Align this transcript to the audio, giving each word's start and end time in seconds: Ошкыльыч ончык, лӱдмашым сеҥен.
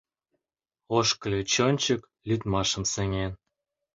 Ошкыльыч 0.97 1.51
ончык, 1.67 2.01
лӱдмашым 2.27 2.83
сеҥен. 2.93 3.31